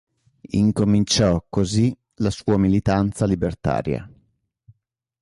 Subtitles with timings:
[0.55, 4.11] Incominciò così la sua militanza libertaria.